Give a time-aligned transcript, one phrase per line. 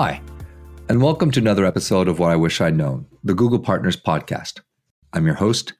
[0.00, 0.22] Hi,
[0.88, 4.60] and welcome to another episode of What I Wish I'd Known, the Google Partners Podcast.
[5.12, 5.72] I'm your host,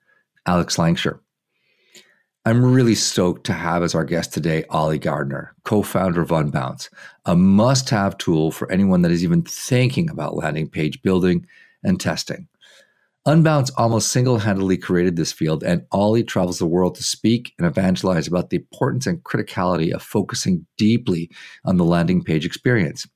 [0.44, 1.20] Alex Langshur.
[2.44, 6.88] I'm really stoked to have as our guest today Oli Gardner, co founder of Unbounce,
[7.26, 11.46] a must have tool for anyone that is even thinking about landing page building
[11.84, 12.48] and testing.
[13.24, 17.68] Unbounce almost single handedly created this field, and Oli travels the world to speak and
[17.68, 21.30] evangelize about the importance and criticality of focusing deeply
[21.64, 23.06] on the landing page experience.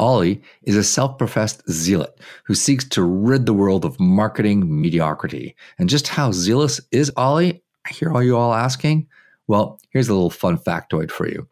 [0.00, 5.54] Oli is a self professed zealot who seeks to rid the world of marketing mediocrity.
[5.78, 7.62] And just how zealous is Oli?
[7.86, 9.06] I hear all you all asking.
[9.46, 11.46] Well, here's a little fun factoid for you.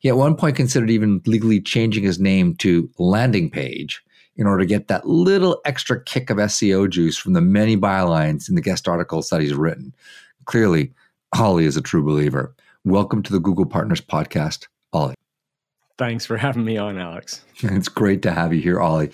[0.00, 4.02] He at one point considered even legally changing his name to Landing Page
[4.36, 8.48] in order to get that little extra kick of SEO juice from the many bylines
[8.48, 9.94] in the guest articles that he's written.
[10.46, 10.92] Clearly,
[11.38, 12.54] Oli is a true believer.
[12.84, 14.66] Welcome to the Google Partners Podcast.
[15.96, 17.44] Thanks for having me on, Alex.
[17.62, 19.10] It's great to have you here, Oli.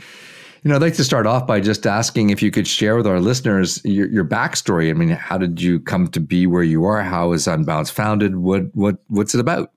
[0.62, 3.06] You know, I'd like to start off by just asking if you could share with
[3.06, 4.90] our listeners your, your backstory.
[4.90, 7.02] I mean, how did you come to be where you are?
[7.02, 8.36] How is Unbounce founded?
[8.36, 9.72] What what what's it about?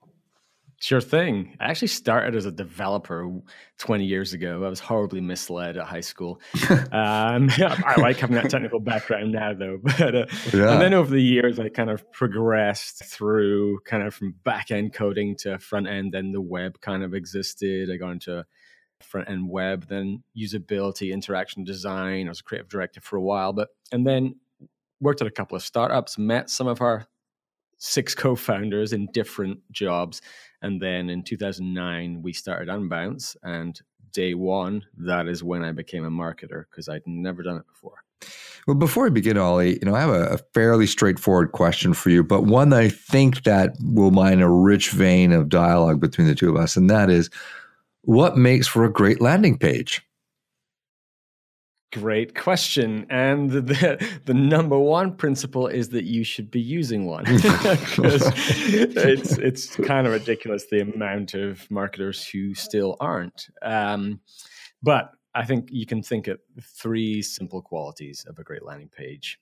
[0.80, 1.56] Sure thing.
[1.60, 3.30] I actually started as a developer
[3.78, 4.64] 20 years ago.
[4.64, 6.40] I was horribly misled at high school.
[6.70, 9.78] um, I like having that technical background now, though.
[9.98, 10.72] But uh, yeah.
[10.72, 14.92] and then over the years, I kind of progressed through kind of from back end
[14.92, 16.12] coding to front end.
[16.12, 17.90] Then the web kind of existed.
[17.90, 18.44] I got into
[19.00, 22.26] front end web, then usability, interaction design.
[22.26, 24.36] I was a creative director for a while, but and then
[25.00, 26.18] worked at a couple of startups.
[26.18, 27.06] Met some of our
[27.84, 30.20] six co-founders in different jobs
[30.64, 33.36] and then in 2009, we started Unbounce.
[33.42, 33.78] And
[34.14, 38.02] day one, that is when I became a marketer because I'd never done it before.
[38.66, 42.08] Well, before we begin, Oli, you know, I have a, a, fairly straightforward question for
[42.08, 46.28] you, but one that I think that will mine a rich vein of dialogue between
[46.28, 47.28] the two of us, and that is,
[48.00, 50.00] what makes for a great landing page?
[51.92, 53.06] Great question.
[53.08, 57.24] And the, the number one principle is that you should be using one.
[57.28, 63.48] it's, it's kind of ridiculous the amount of marketers who still aren't.
[63.62, 64.20] Um,
[64.82, 69.38] but I think you can think of three simple qualities of a great landing page.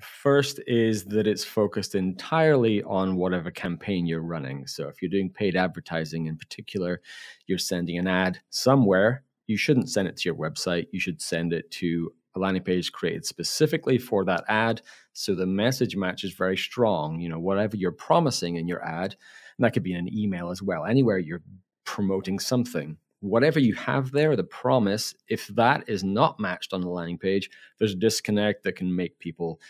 [0.00, 4.66] First is that it's focused entirely on whatever campaign you're running.
[4.68, 7.00] So if you're doing paid advertising in particular,
[7.46, 10.86] you're sending an ad somewhere you shouldn't send it to your website.
[10.92, 14.82] You should send it to a landing page created specifically for that ad.
[15.14, 17.18] So the message match is very strong.
[17.18, 19.16] You know, whatever you're promising in your ad,
[19.56, 21.42] and that could be an email as well, anywhere you're
[21.84, 22.96] promoting something.
[23.20, 27.50] Whatever you have there, the promise, if that is not matched on the landing page,
[27.78, 29.60] there's a disconnect that can make people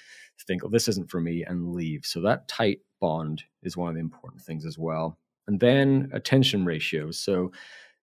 [0.46, 2.04] think, oh, this isn't for me and leave.
[2.04, 5.18] So that tight bond is one of the important things as well.
[5.46, 7.18] And then attention ratios.
[7.18, 7.52] So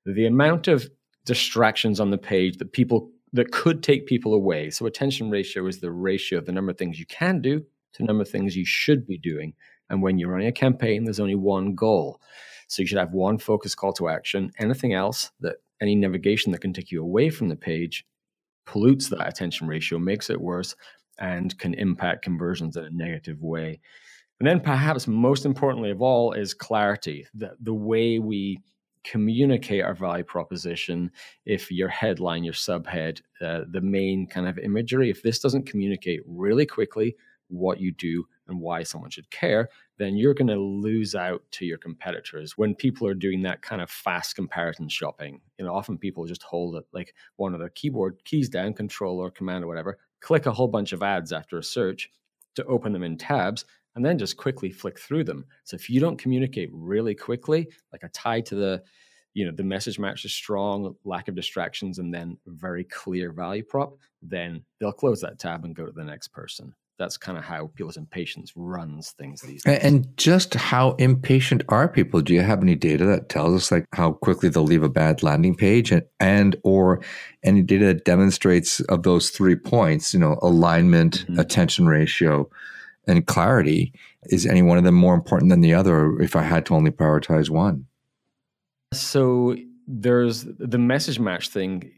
[0.06, 0.90] the amount of
[1.25, 4.69] distractions on the page that people that could take people away.
[4.69, 7.97] So attention ratio is the ratio of the number of things you can do to
[8.00, 9.53] the number of things you should be doing.
[9.90, 12.22] And when you're running a campaign, there's only one goal.
[12.68, 14.52] So you should have one focus call to action.
[14.58, 18.06] Anything else that any navigation that can take you away from the page
[18.66, 20.75] pollutes that attention ratio, makes it worse,
[21.19, 23.80] and can impact conversions in a negative way.
[24.40, 27.25] And then perhaps most importantly of all is clarity.
[27.34, 28.59] The, the way we
[29.05, 31.11] communicate our value proposition
[31.45, 36.21] if your headline your subhead uh, the main kind of imagery if this doesn't communicate
[36.25, 37.15] really quickly
[37.47, 41.65] what you do and why someone should care then you're going to lose out to
[41.65, 45.39] your competitors when people are doing that kind of fast comparison shopping.
[45.57, 49.19] You know often people just hold it like one of the keyboard keys down control
[49.19, 52.09] or command or whatever click a whole bunch of ads after a search
[52.55, 53.65] to open them in tabs
[53.95, 55.45] and then just quickly flick through them.
[55.63, 58.83] So if you don't communicate really quickly, like a tie to the,
[59.33, 63.63] you know, the message match is strong, lack of distractions, and then very clear value
[63.63, 66.73] prop, then they'll close that tab and go to the next person.
[66.97, 69.79] That's kind of how people's impatience runs things these days.
[69.79, 72.21] And just how impatient are people?
[72.21, 75.21] Do you have any data that tells us like how quickly they'll leave a bad
[75.21, 77.01] landing page and, and or
[77.44, 81.39] any data that demonstrates of those three points, you know, alignment, mm-hmm.
[81.39, 82.50] attention ratio,
[83.07, 83.94] and clarity
[84.25, 86.92] is any one of them more important than the other if i had to only
[86.92, 87.86] prioritize one?
[88.94, 89.56] So
[89.88, 91.92] there's the message match thing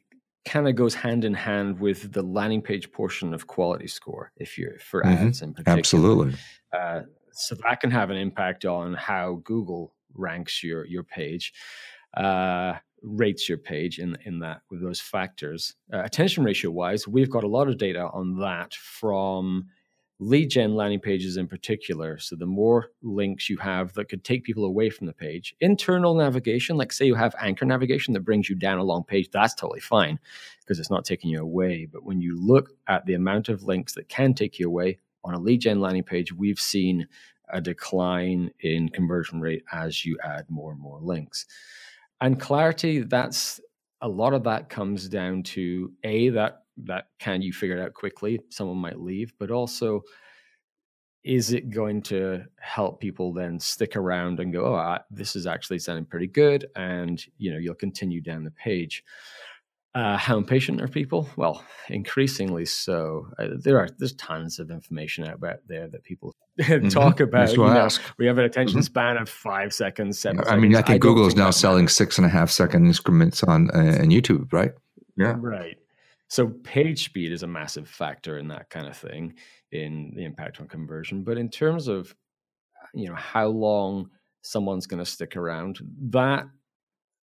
[0.45, 4.57] kind of goes hand in hand with the landing page portion of quality score if
[4.57, 5.27] you're for mm-hmm.
[5.27, 5.77] ads in particular.
[5.77, 6.33] Absolutely.
[6.73, 7.01] Uh,
[7.31, 11.53] so that can have an impact on how google ranks your your page
[12.15, 12.73] uh,
[13.03, 15.75] rates your page in in that with those factors.
[15.93, 19.65] Uh, attention ratio wise we've got a lot of data on that from
[20.19, 22.17] lead gen landing pages in particular.
[22.17, 26.15] So the more links you have that could take people away from the page, internal
[26.15, 29.53] navigation, like say you have anchor navigation that brings you down a long page, that's
[29.53, 30.19] totally fine
[30.61, 31.85] because it's not taking you away.
[31.85, 35.35] But when you look at the amount of links that can take you away on
[35.35, 37.07] a lead gen landing page, we've seen
[37.49, 41.45] a decline in conversion rate as you add more and more links.
[42.19, 43.61] And clarity, that's
[44.01, 47.93] a lot of that comes down to a that that can you figure it out
[47.93, 50.01] quickly someone might leave but also
[51.23, 55.47] is it going to help people then stick around and go oh I, this is
[55.47, 59.03] actually sounding pretty good and you know you'll continue down the page
[59.97, 61.27] uh, how impatient are people?
[61.37, 63.29] Well, increasingly so.
[63.39, 66.89] Uh, there are there's tons of information out there that people mm-hmm.
[66.89, 67.51] talk about.
[67.51, 67.89] You know,
[68.19, 68.83] we have an attention mm-hmm.
[68.83, 70.43] span of five seconds, seven.
[70.47, 73.41] I mean, I think I Google is now selling six and a half second increments
[73.43, 74.71] on uh, on YouTube, right?
[75.17, 75.77] Yeah, right.
[76.29, 79.35] So page speed is a massive factor in that kind of thing
[79.71, 81.23] in the impact on conversion.
[81.23, 82.15] But in terms of
[82.93, 84.09] you know how long
[84.41, 85.79] someone's going to stick around,
[86.09, 86.45] that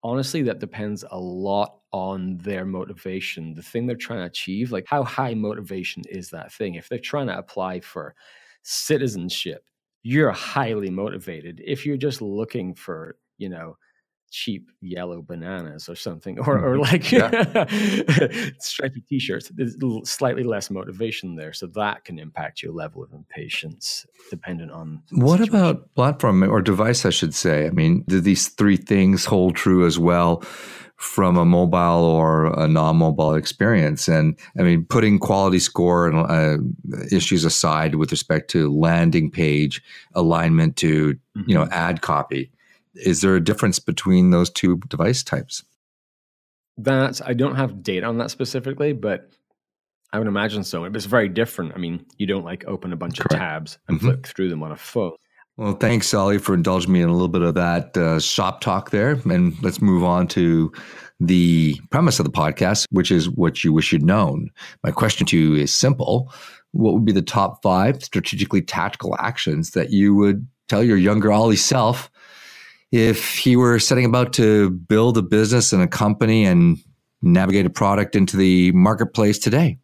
[0.03, 4.73] honestly that depends a lot on their motivation, the thing they're trying to achieve.
[4.73, 6.75] Like, how high motivation is that thing?
[6.75, 8.15] If they're trying to apply for
[8.63, 9.65] citizenship,
[10.03, 11.63] you're highly motivated.
[11.65, 13.77] If you're just looking for, you know,
[14.35, 17.61] cheap yellow bananas or something, or or mm-hmm.
[17.61, 19.51] like stripy t-shirts.
[19.55, 25.03] There's slightly less motivation there, so that can impact your level of impatience, dependent on.
[25.13, 25.55] What situation.
[25.55, 27.07] about platform or device?
[27.07, 27.67] I should say.
[27.67, 30.43] I mean, do these three things hold true as well?
[30.97, 36.57] from a mobile or a non-mobile experience and i mean putting quality score and uh,
[37.11, 39.83] issues aside with respect to landing page
[40.15, 41.43] alignment to mm-hmm.
[41.49, 41.73] you know mm-hmm.
[41.73, 42.49] ad copy
[42.95, 45.65] is there a difference between those two device types?
[46.77, 49.31] That I don't have data on that specifically, but
[50.13, 50.85] I would imagine so.
[50.85, 51.73] It's very different.
[51.75, 53.35] I mean, you don't like open a bunch Correct.
[53.35, 54.07] of tabs and mm-hmm.
[54.09, 55.13] flick through them on a phone.
[55.57, 58.91] Well, thanks, Oli, for indulging me in a little bit of that uh, shop talk
[58.91, 59.21] there.
[59.25, 60.73] And let's move on to
[61.21, 64.51] the premise of the podcast, which is what you wish you'd known.
[64.83, 66.33] My question to you is simple.
[66.73, 71.33] What would be the top five strategically tactical actions that you would tell your younger
[71.33, 72.11] Oli self
[72.93, 76.79] if he were setting about to build a business and a company and
[77.23, 79.79] navigate a product into the marketplace today?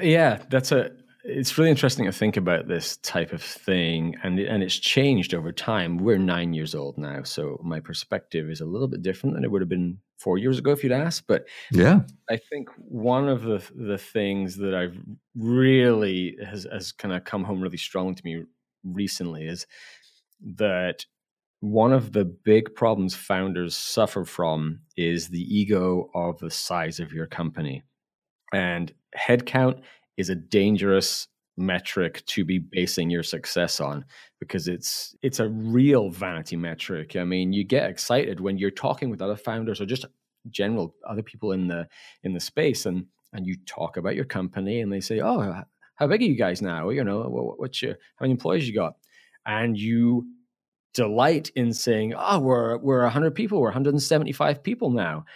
[0.00, 0.90] Yeah, that's a
[1.28, 5.52] it's really interesting to think about this type of thing and and it's changed over
[5.52, 5.98] time.
[5.98, 9.50] We're 9 years old now, so my perspective is a little bit different than it
[9.50, 12.00] would have been 4 years ago if you'd asked, but yeah.
[12.30, 14.98] I think one of the the things that I've
[15.34, 18.44] really has has kind of come home really strong to me
[18.84, 19.66] recently is
[20.56, 21.06] that
[21.60, 27.12] one of the big problems founders suffer from is the ego of the size of
[27.12, 27.82] your company.
[28.52, 29.80] And headcount
[30.16, 34.04] is a dangerous metric to be basing your success on
[34.40, 37.16] because it's it's a real vanity metric.
[37.16, 40.04] I mean, you get excited when you're talking with other founders or just
[40.50, 41.88] general other people in the
[42.22, 45.62] in the space and and you talk about your company and they say, "Oh,
[45.96, 46.90] how big are you guys now?
[46.90, 47.22] You know,
[47.56, 48.94] what's your how many employees you got?"
[49.46, 50.26] And you
[50.96, 55.26] delight in saying, "Oh, we're we're 100 people, we're 175 people now,"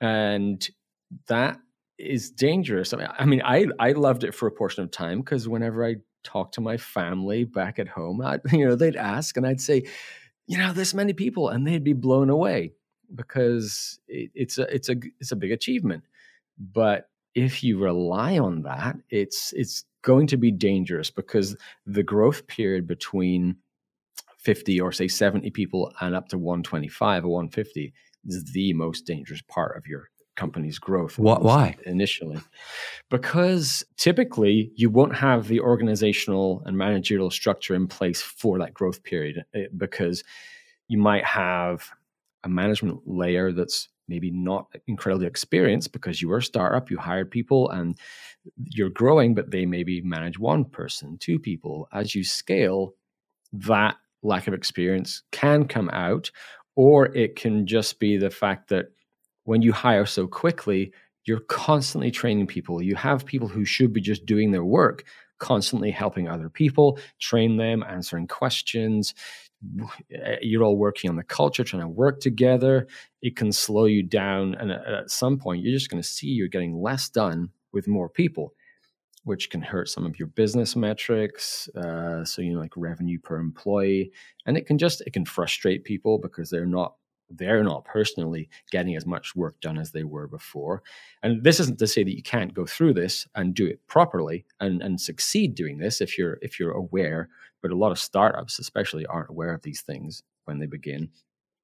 [0.00, 0.68] and
[1.26, 1.58] that
[1.98, 2.92] is dangerous.
[2.92, 5.84] I mean, I mean, I I loved it for a portion of time because whenever
[5.84, 9.62] I talked to my family back at home, I, you know, they'd ask, and I'd
[9.62, 9.84] say,
[10.46, 12.72] "You know, this many people," and they'd be blown away
[13.14, 16.04] because it, it's a it's a it's a big achievement.
[16.58, 21.56] But if you rely on that, it's it's going to be dangerous because
[21.86, 23.56] the growth period between
[24.38, 27.92] 50 or say 70 people and up to 125 or 150
[28.26, 31.18] is the most dangerous part of your company's growth.
[31.18, 31.76] What, Why?
[31.84, 32.38] Initially.
[33.10, 39.02] Because typically you won't have the organizational and managerial structure in place for that growth
[39.02, 40.22] period eh, because
[40.86, 41.90] you might have
[42.44, 47.30] a management layer that's maybe not incredibly experienced because you were a startup, you hired
[47.30, 47.98] people and
[48.64, 51.88] you're growing, but they maybe manage one person, two people.
[51.92, 52.94] As you scale,
[53.52, 56.30] that lack of experience can come out,
[56.76, 58.86] or it can just be the fact that
[59.44, 60.92] when you hire so quickly,
[61.24, 62.82] you're constantly training people.
[62.82, 65.04] You have people who should be just doing their work,
[65.38, 69.14] constantly helping other people, train them, answering questions.
[70.12, 72.86] Eh, you're all working on the culture, trying to work together.
[73.22, 74.54] It can slow you down.
[74.54, 77.88] And uh, at some point, you're just going to see you're getting less done with
[77.88, 78.54] more people
[79.28, 81.68] which can hurt some of your business metrics.
[81.76, 84.10] Uh, so you know, like revenue per employee,
[84.46, 86.94] and it can just it can frustrate people because they're not
[87.30, 90.82] they're not personally getting as much work done as they were before.
[91.22, 94.46] And this isn't to say that you can't go through this and do it properly
[94.60, 97.28] and, and succeed doing this if you're if you're aware.
[97.60, 101.10] But a lot of startups, especially, aren't aware of these things when they begin.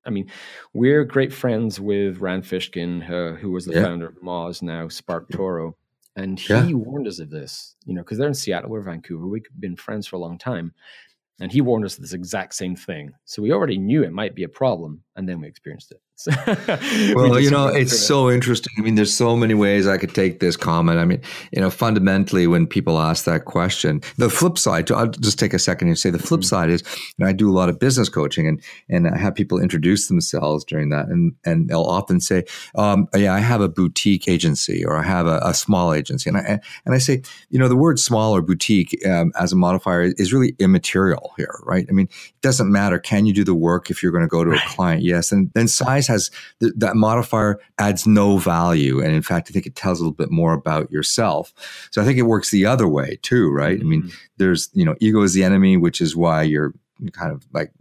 [0.07, 0.31] I mean,
[0.75, 3.85] we're great friends with Rand Fishkin, uh, who was the yeah.
[3.85, 5.75] founder of Moz, now Spark SparkToro,
[6.17, 6.73] and he yeah.
[6.73, 7.77] warned us of this.
[7.85, 9.27] You know, because they're in Seattle, we're Vancouver.
[9.27, 10.73] We've been friends for a long time,
[11.41, 13.13] and he warned us of this exact same thing.
[13.25, 16.01] So we already knew it might be a problem, and then we experienced it.
[17.17, 18.73] well, you know, it's so interesting.
[18.79, 20.99] I mean, there's so many ways I could take this comment.
[20.99, 21.21] I mean,
[21.53, 25.59] you know, fundamentally, when people ask that question, the flip side, I'll just take a
[25.59, 26.47] second and say the flip mm-hmm.
[26.47, 26.83] side is,
[27.19, 30.07] you know, I do a lot of business coaching and, and I have people introduce
[30.07, 31.07] themselves during that.
[31.07, 32.45] And, and they'll often say,
[32.77, 36.31] um, yeah, I have a boutique agency or I have a, a, small agency.
[36.31, 39.57] And I, and I say, you know, the word small or boutique um, as a
[39.57, 41.87] modifier is really immaterial here, right?
[41.89, 42.99] I mean, it doesn't matter.
[42.99, 45.04] Can you do the work if you're going to go to a client?
[45.05, 45.33] Yes.
[45.33, 46.31] And then size has
[46.61, 49.01] th- that modifier adds no value.
[49.01, 51.53] And in fact, I think it tells a little bit more about yourself.
[51.91, 53.79] So I think it works the other way too, right?
[53.79, 53.87] Mm-hmm.
[53.87, 54.17] I mean, mm-hmm.
[54.39, 56.73] there's, you know, ego is the enemy, which is why you're
[57.13, 57.73] kind of like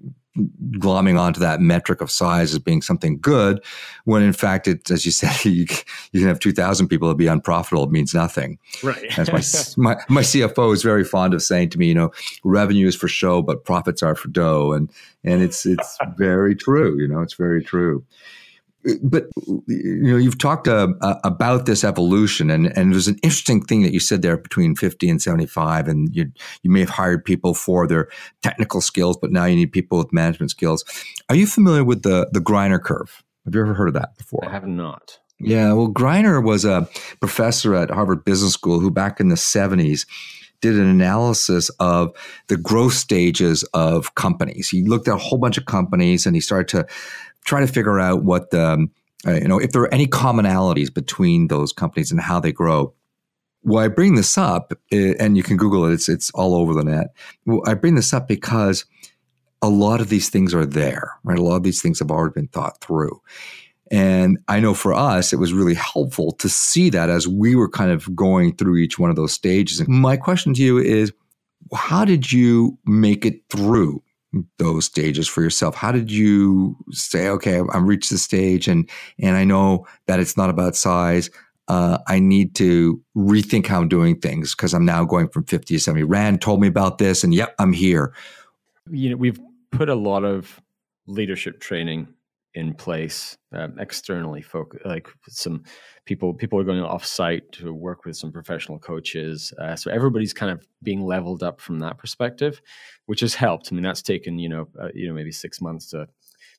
[0.77, 3.63] glomming onto that metric of size as being something good,
[4.05, 5.65] when in fact, it, as you said, you,
[6.11, 7.83] you can have 2,000 people that be unprofitable.
[7.83, 8.57] It means nothing.
[8.83, 9.17] Right.
[9.17, 12.11] as my, my, my CFO is very fond of saying to me, you know,
[12.43, 14.73] revenue is for show, but profits are for dough.
[14.73, 14.89] And,
[15.23, 16.99] and it's, it's very true.
[16.99, 18.03] You know, it's very true
[19.01, 19.27] but
[19.67, 23.81] you know you've talked uh, uh, about this evolution and and there's an interesting thing
[23.81, 26.31] that you said there between 50 and 75 and you
[26.63, 28.09] you may have hired people for their
[28.41, 30.83] technical skills but now you need people with management skills.
[31.29, 33.23] Are you familiar with the the Greiner curve?
[33.45, 34.45] Have you ever heard of that before?
[34.45, 35.19] I have not.
[35.39, 36.87] Yeah well Greiner was a
[37.19, 40.05] professor at Harvard Business School who back in the 70s
[40.61, 42.15] did an analysis of
[42.47, 44.69] the growth stages of companies.
[44.69, 46.87] He looked at a whole bunch of companies and he started to
[47.43, 48.91] try to figure out what the, um,
[49.27, 52.93] uh, you know, if there are any commonalities between those companies and how they grow.
[53.65, 55.93] Well, I bring this up, uh, and you can Google it.
[55.93, 57.15] It's it's all over the net.
[57.45, 58.85] Well, I bring this up because
[59.61, 61.39] a lot of these things are there, right?
[61.39, 63.21] A lot of these things have already been thought through.
[63.89, 67.69] And I know for us, it was really helpful to see that as we were
[67.69, 69.79] kind of going through each one of those stages.
[69.79, 71.13] And my question to you is,
[71.73, 74.03] how did you make it through
[74.57, 75.75] those stages for yourself?
[75.75, 80.37] How did you say, okay, I'm reached the stage and and I know that it's
[80.37, 81.29] not about size.
[81.67, 85.75] Uh, I need to rethink how I'm doing things because I'm now going from 50
[85.75, 86.03] to 70.
[86.03, 88.13] Rand told me about this, and yep, I'm here.
[88.91, 89.39] You know, we've
[89.71, 90.61] put a lot of
[91.07, 92.07] leadership training
[92.55, 95.63] in place um, externally focus like some
[96.05, 100.33] people people are going off site to work with some professional coaches uh, so everybody's
[100.33, 102.61] kind of being leveled up from that perspective
[103.05, 103.69] which has helped.
[103.71, 106.07] I mean that's taken you know uh, you know maybe six months to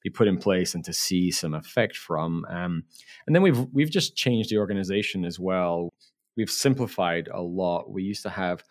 [0.03, 2.85] be put in place and to see some effect from um,
[3.27, 5.93] and then we've we've just changed the organization as well.
[6.37, 7.91] We've simplified a lot.
[7.91, 8.65] We used to have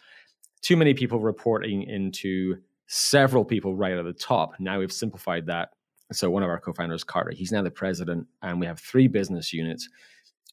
[0.61, 4.53] too many people reporting into several people right at the top.
[4.59, 5.69] Now we've simplified that
[6.11, 9.53] so one of our co-founders, Carter, he's now the president, and we have three business
[9.53, 9.89] units: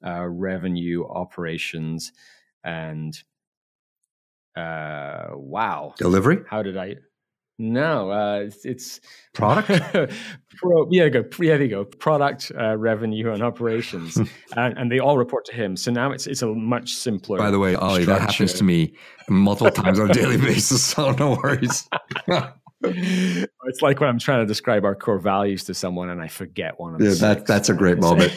[0.07, 2.12] uh, revenue, operations,
[2.64, 3.23] and
[4.57, 6.38] uh, wow, delivery.
[6.49, 6.97] How did I?
[7.62, 9.00] No, uh, it's, it's
[9.35, 9.69] product.
[10.57, 11.23] Pro, yeah, go.
[11.38, 11.85] Yeah, there you go.
[11.85, 14.16] Product, uh, revenue, and operations,
[14.57, 15.76] and, and, they all report to him.
[15.76, 17.37] So now it's it's a much simpler.
[17.37, 18.07] By the way, Oli, structure.
[18.07, 18.95] that happens to me
[19.28, 20.83] multiple times on a daily basis.
[20.83, 21.87] So no worries.
[22.82, 26.80] it's like when I'm trying to describe our core values to someone and I forget
[26.80, 27.08] one of them.
[27.08, 28.32] Yeah, that, that's a great moment.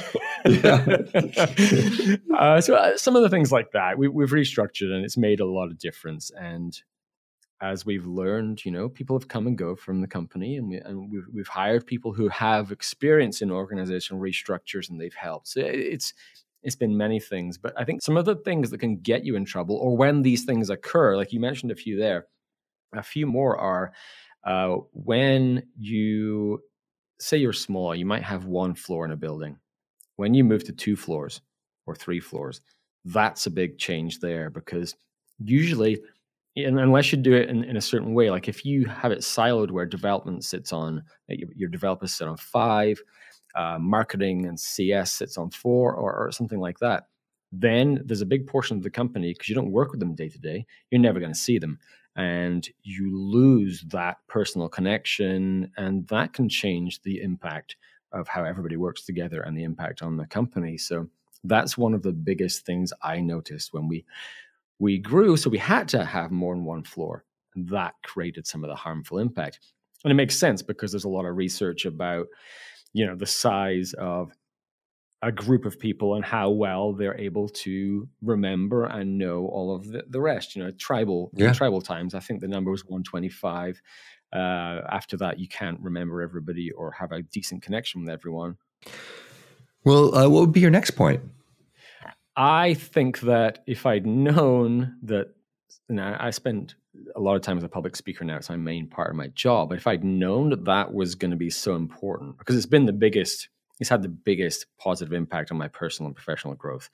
[2.37, 5.39] uh, so uh, some of the things like that we, we've restructured and it's made
[5.39, 6.29] a lot of difference.
[6.31, 6.77] And
[7.61, 10.77] as we've learned, you know, people have come and go from the company, and, we,
[10.77, 15.47] and we've, we've hired people who have experience in organizational restructures, and they've helped.
[15.47, 16.13] So it's
[16.61, 19.35] it's been many things, but I think some of the things that can get you
[19.35, 22.27] in trouble, or when these things occur, like you mentioned a few there,
[22.93, 23.93] a few more are
[24.43, 26.61] uh, when you
[27.19, 29.57] say you're small, you might have one floor in a building.
[30.17, 31.41] When you move to two floors
[31.85, 32.61] or three floors,
[33.05, 34.95] that's a big change there because
[35.39, 36.01] usually,
[36.55, 39.71] unless you do it in, in, a certain way, like if you have it siloed
[39.71, 43.01] where development sits on, your developers sit on five,
[43.55, 47.07] uh, marketing and CS sits on four, or, or something like that,
[47.51, 50.29] then there's a big portion of the company because you don't work with them day
[50.29, 51.79] to day, you're never going to see them
[52.15, 57.75] and you lose that personal connection and that can change the impact
[58.11, 60.77] of how everybody works together and the impact on the company.
[60.77, 61.07] So
[61.43, 64.05] that's one of the biggest things i noticed when we
[64.79, 65.37] we grew.
[65.37, 68.75] So we had to have more than one floor and that created some of the
[68.75, 69.59] harmful impact.
[70.03, 72.27] And it makes sense because there's a lot of research about
[72.93, 74.31] you know the size of
[75.23, 79.87] a group of people and how well they're able to remember and know all of
[79.87, 80.55] the, the rest.
[80.55, 81.53] You know, tribal yeah.
[81.53, 82.13] tribal times.
[82.13, 83.81] I think the number was 125.
[84.33, 88.57] Uh, after that, you can't remember everybody or have a decent connection with everyone.
[89.85, 91.21] Well, uh, what would be your next point?
[92.35, 95.29] I think that if I'd known that,
[95.87, 96.75] you know, I spend
[97.15, 98.37] a lot of time as a public speaker now.
[98.37, 99.69] It's my main part of my job.
[99.69, 102.85] But if I'd known that that was going to be so important, because it's been
[102.85, 103.49] the biggest
[103.83, 106.89] it's had the biggest positive impact on my personal and professional growth.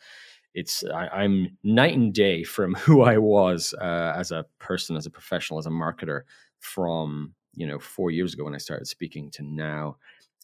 [0.56, 5.06] It's I, am night and day from who I was uh, as a person, as
[5.06, 6.22] a professional, as a marketer
[6.58, 9.98] from you know four years ago when I started speaking to now.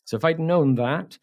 [0.03, 1.17] So if I'd known that,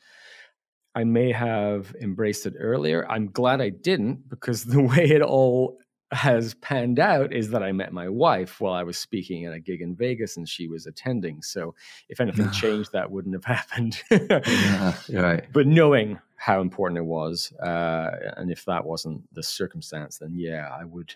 [0.96, 3.08] I may have embraced it earlier.
[3.08, 5.78] I'm glad I didn't because the way it all
[6.12, 9.58] has panned out is that I met my wife while I was speaking at a
[9.58, 11.42] gig in Vegas and she was attending.
[11.42, 11.74] So
[12.08, 14.02] if anything changed, that wouldn't have happened.
[14.10, 15.44] yeah, right.
[15.52, 20.68] But knowing how important it was, uh, and if that wasn't the circumstance, then yeah,
[20.78, 21.14] I would,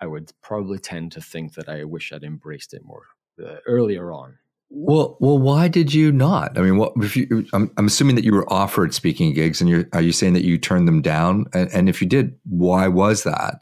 [0.00, 3.04] I would probably tend to think that I wish I'd embraced it more
[3.44, 4.38] uh, earlier on.
[4.68, 6.58] Well, well, why did you not?
[6.58, 7.46] I mean, what if you?
[7.52, 10.42] I'm, I'm assuming that you were offered speaking gigs, and you're are you saying that
[10.42, 11.46] you turned them down?
[11.54, 13.60] And, and if you did, why was that?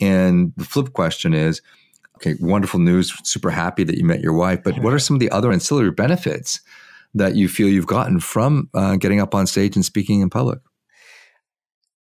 [0.00, 1.62] And the flip question is
[2.16, 5.20] okay, wonderful news, super happy that you met your wife, but what are some of
[5.20, 6.60] the other ancillary benefits
[7.14, 10.60] that you feel you've gotten from uh, getting up on stage and speaking in public?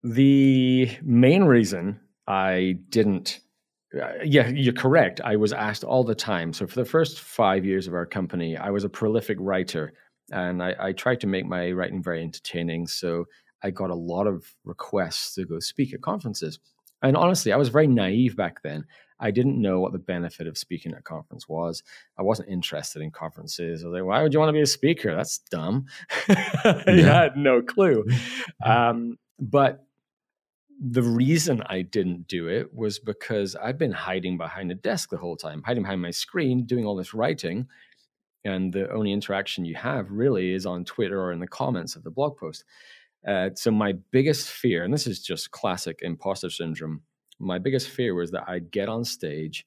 [0.03, 3.39] The main reason I didn't
[3.95, 5.19] uh, yeah, you're correct.
[5.23, 6.53] I was asked all the time.
[6.53, 9.93] So for the first five years of our company, I was a prolific writer,
[10.31, 12.85] and I, I, tried to make my writing very entertaining.
[12.85, 13.25] So
[13.63, 16.59] I got a lot of requests to go speak at conferences.
[17.01, 18.85] And honestly, I was very naive back then.
[19.19, 21.83] I didn't know what the benefit of speaking at a conference was.
[22.17, 23.83] I wasn't interested in conferences.
[23.83, 25.15] I was like, why would you want to be a speaker?
[25.15, 25.85] That's dumb.
[26.29, 28.05] I had no clue.
[28.63, 29.85] Um, but
[30.79, 35.17] the reason I didn't do it was because I've been hiding behind a desk the
[35.17, 37.67] whole time, hiding behind my screen, doing all this writing.
[38.45, 42.03] And the only interaction you have really is on Twitter or in the comments of
[42.03, 42.63] the blog post.
[43.27, 47.01] Uh, so my biggest fear, and this is just classic imposter syndrome,
[47.39, 49.65] my biggest fear was that I'd get on stage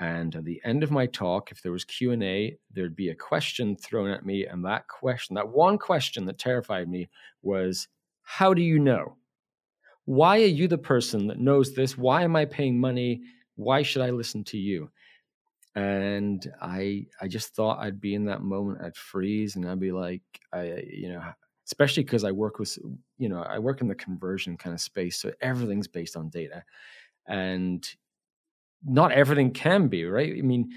[0.00, 3.74] and at the end of my talk if there was q&a there'd be a question
[3.76, 7.08] thrown at me and that question that one question that terrified me
[7.42, 7.88] was
[8.28, 9.16] how do you know?
[10.04, 11.96] Why are you the person that knows this?
[11.96, 13.22] Why am i paying money?
[13.56, 14.90] Why should i listen to you?
[15.74, 19.92] And i i just thought i'd be in that moment i'd freeze and i'd be
[19.92, 21.22] like i you know
[21.68, 22.78] especially because I work with,
[23.18, 25.20] you know, I work in the conversion kind of space.
[25.20, 26.64] So everything's based on data.
[27.26, 27.86] And
[28.82, 30.32] not everything can be, right?
[30.36, 30.70] I mean,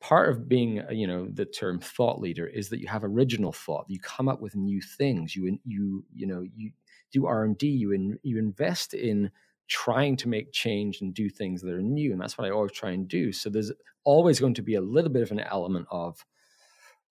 [0.00, 3.52] part of being, uh, you know, the term thought leader is that you have original
[3.52, 3.84] thought.
[3.88, 5.36] You come up with new things.
[5.36, 6.70] You, you, you know, you
[7.12, 7.66] do R and D.
[7.66, 9.30] You, in, you invest in
[9.66, 12.72] trying to make change and do things that are new, and that's what I always
[12.72, 13.32] try and do.
[13.32, 13.70] So there's
[14.04, 16.24] always going to be a little bit of an element of,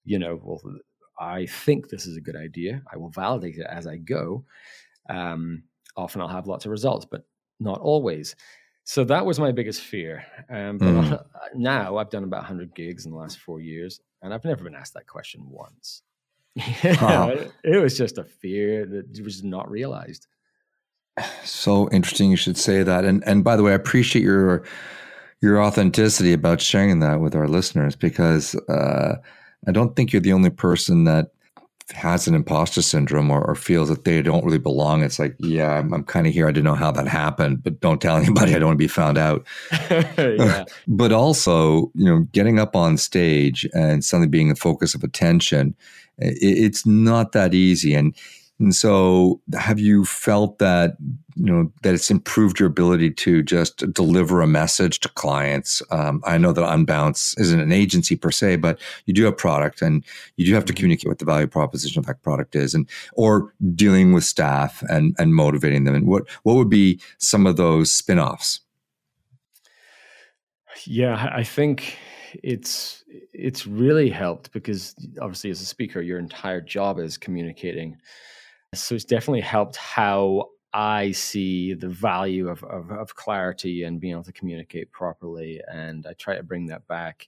[0.06, 0.62] you know, well,
[1.20, 2.82] I think this is a good idea.
[2.92, 4.46] I will validate it as I go.
[5.10, 5.64] Um,
[5.96, 7.26] often I'll have lots of results, but
[7.60, 8.36] not always.
[8.84, 10.26] So that was my biggest fear.
[10.50, 11.26] Um, but mm.
[11.56, 14.76] now I've done about 100 gigs in the last four years, and I've never been
[14.76, 16.04] asked that question once.
[16.56, 20.28] it, it was just a fear that was not realized.
[21.44, 22.32] So interesting.
[22.32, 23.06] You should say that.
[23.06, 24.64] And and by the way, I appreciate your
[25.42, 29.18] your authenticity about sharing that with our listeners because uh,
[29.66, 31.32] I don't think you're the only person that
[31.94, 35.04] has an imposter syndrome or, or feels that they don't really belong.
[35.04, 36.48] It's like, yeah, I'm, I'm kind of here.
[36.48, 38.54] I didn't know how that happened, but don't tell anybody.
[38.54, 39.46] I don't want to be found out.
[40.88, 45.76] but also, you know, getting up on stage and suddenly being the focus of attention,
[46.18, 47.94] it, it's not that easy.
[47.94, 48.14] And
[48.60, 50.98] and so, have you felt that
[51.36, 55.84] you know that it's improved your ability to just deliver a message to clients?
[55.92, 59.84] Um, I know that Unbounce isn't an agency per se, but you do have product,
[59.84, 60.04] and
[60.38, 60.78] you do have to mm-hmm.
[60.78, 65.16] communicate what the value proposition of that product is, and or dealing with staff and
[65.20, 65.94] and motivating them.
[65.94, 68.62] And what what would be some of those spin-offs?
[70.86, 71.96] Yeah, I think
[72.44, 77.98] it's it's really helped because obviously as a speaker your entire job is communicating
[78.74, 84.14] so it's definitely helped how I see the value of, of, of clarity and being
[84.14, 85.62] able to communicate properly.
[85.72, 87.28] And I try to bring that back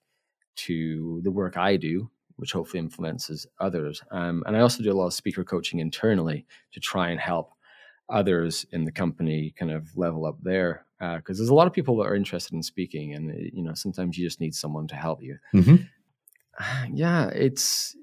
[0.57, 4.01] to the work I do, which hopefully influences others.
[4.11, 7.53] Um, and I also do a lot of speaker coaching internally to try and help
[8.09, 11.73] others in the company kind of level up there because uh, there's a lot of
[11.73, 14.95] people that are interested in speaking and you know sometimes you just need someone to
[14.95, 15.75] help you mm-hmm.
[16.95, 17.95] yeah it's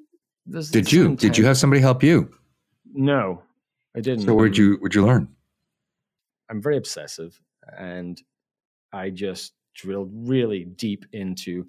[0.70, 2.32] did you did you have somebody help you
[2.96, 3.42] No,
[3.96, 4.24] I didn't.
[4.24, 5.28] So where'd you where'd you learn?
[6.50, 7.40] I'm very obsessive,
[7.76, 8.20] and
[8.92, 11.66] I just drilled really deep into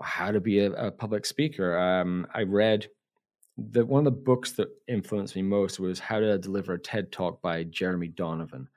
[0.00, 1.76] how to be a, a public speaker.
[1.76, 2.88] Um, I read
[3.56, 7.10] the one of the books that influenced me most was How to Deliver a TED
[7.10, 8.68] Talk by Jeremy Donovan,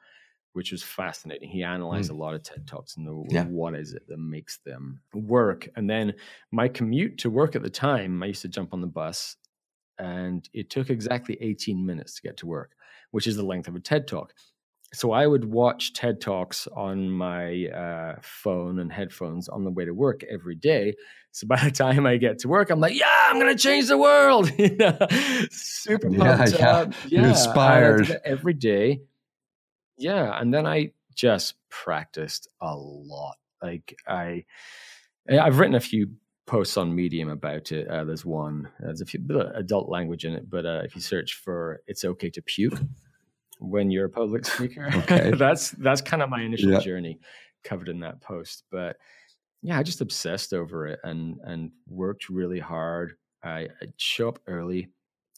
[0.53, 1.49] which was fascinating.
[1.49, 2.15] He analyzed mm.
[2.15, 3.43] a lot of TED Talks and the, yeah.
[3.45, 5.67] what is it that makes them work.
[5.75, 6.13] And then
[6.51, 9.35] my commute to work at the time, I used to jump on the bus,
[10.01, 12.71] and it took exactly 18 minutes to get to work,
[13.11, 14.33] which is the length of a TED Talk
[14.93, 19.85] so I would watch TED Talks on my uh, phone and headphones on the way
[19.85, 20.95] to work every day.
[21.31, 23.97] So by the time I get to work, I'm like, yeah, I'm gonna change the
[23.97, 24.47] world.
[25.51, 26.93] Super pumped yeah, up.
[27.07, 29.01] Yeah, inspired every day.
[29.97, 33.37] Yeah, and then I just practiced a lot.
[33.61, 34.45] Like I,
[35.29, 36.09] I've written a few
[36.47, 37.87] posts on Medium about it.
[37.87, 38.69] Uh, there's one.
[38.79, 41.81] There's a few bit of adult language in it, but uh, if you search for
[41.87, 42.79] "It's okay to puke."
[43.61, 44.89] when you're a public speaker.
[44.95, 45.31] Okay.
[45.31, 46.79] that's that's kind of my initial yeah.
[46.79, 47.19] journey
[47.63, 48.63] covered in that post.
[48.71, 48.97] But
[49.61, 53.13] yeah, I just obsessed over it and and worked really hard.
[53.43, 54.89] I, I'd show up early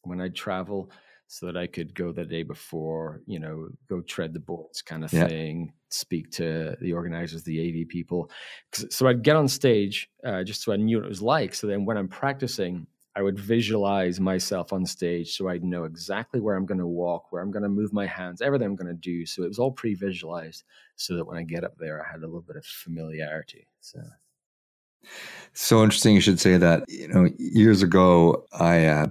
[0.04, 0.90] when I'd travel
[1.34, 5.04] so that I could go the day before, you know, go tread the boards kind
[5.04, 5.28] of yeah.
[5.28, 8.30] thing, speak to the organizers, the AV people.
[8.72, 11.56] So I'd get on stage uh, just so I knew what it was like.
[11.56, 16.40] So then when I'm practicing, I would visualize myself on stage so I'd know exactly
[16.40, 18.96] where I'm going to walk, where I'm going to move my hands, everything I'm going
[18.96, 19.26] to do.
[19.26, 20.66] So it was all pre visualized
[20.98, 23.66] so that when I get up there, I had a little bit of familiarity.
[23.82, 24.02] So.
[25.54, 26.84] So interesting you should say that.
[26.88, 29.08] You know, years ago, I uh,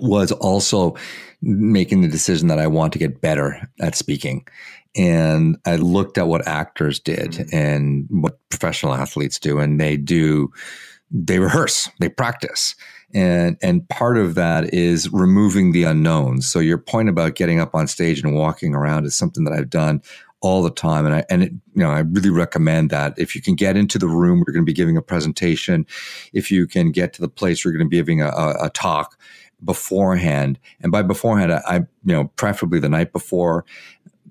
[0.00, 0.96] was also
[1.40, 4.46] making the decision that I want to get better at speaking.
[4.96, 7.56] And I looked at what actors did mm-hmm.
[7.56, 10.52] and what professional athletes do, and they do,
[11.10, 12.74] they rehearse, they practice.
[13.12, 16.50] And and part of that is removing the unknowns.
[16.50, 19.70] So your point about getting up on stage and walking around is something that i've
[19.70, 20.02] done
[20.40, 21.06] all the time.
[21.06, 23.14] And i and it, you know i really recommend that.
[23.16, 25.86] If you can get into the room you're going to be giving a presentation.
[26.32, 28.70] If you can get to the place you're going to be giving a, a, a
[28.70, 29.16] talk
[29.62, 33.64] beforehand and by beforehand I, I you know preferably the night before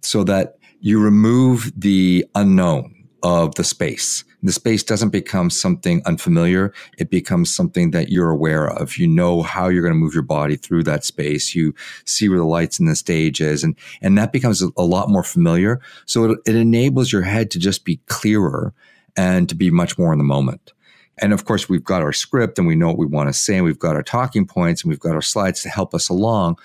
[0.02, 4.26] so that you remove the unknown of the space.
[4.44, 6.74] The space doesn't become something unfamiliar.
[6.98, 8.98] It becomes something that you're aware of.
[8.98, 11.56] You know how you're going to move your body through that space.
[11.56, 14.84] You see where the lights in the stage is and, and that becomes a, a
[14.84, 15.80] lot more familiar.
[16.06, 18.74] So it, it enables your head to just be clearer
[19.16, 20.74] and to be much more in the moment.
[21.20, 23.56] And of course, we've got our script and we know what we want to say
[23.56, 26.58] and we've got our talking points and we've got our slides to help us along.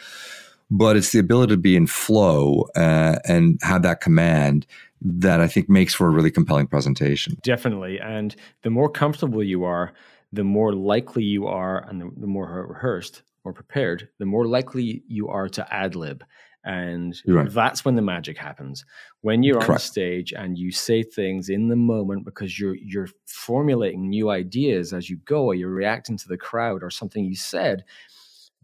[0.71, 4.67] But it's the ability to be in flow uh, and have that command
[5.01, 7.37] that I think makes for a really compelling presentation.
[7.43, 8.01] Definitely.
[8.01, 9.93] And the more comfortable you are,
[10.33, 15.03] the more likely you are, and the, the more rehearsed or prepared, the more likely
[15.09, 16.25] you are to ad lib.
[16.65, 17.51] And right.
[17.51, 18.85] that's when the magic happens.
[19.21, 19.71] When you're Correct.
[19.71, 24.93] on stage and you say things in the moment because you're you're formulating new ideas
[24.93, 27.85] as you go, or you're reacting to the crowd or something you said,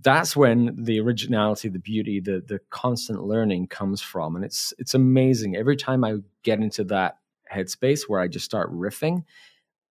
[0.01, 4.37] that's when the originality, the beauty, the the constant learning comes from.
[4.37, 5.57] And it's it's amazing.
[5.57, 7.19] Every time I get into that
[7.53, 9.25] headspace where I just start riffing,